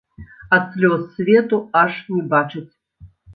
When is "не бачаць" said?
2.17-2.67